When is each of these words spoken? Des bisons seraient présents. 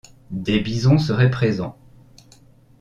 Des 0.31 0.59
bisons 0.59 0.97
seraient 0.97 1.29
présents. 1.29 1.77